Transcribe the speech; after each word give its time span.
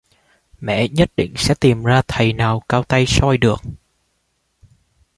mẹ 0.59 0.87
nhất 0.87 1.11
định 1.15 1.33
sẽ 1.37 1.53
tìm 1.59 1.83
ra 1.83 2.01
thầy 2.07 2.33
nào 2.33 2.63
cao 2.69 2.83
tay 2.83 3.05
soi 3.07 3.37
được 3.37 3.61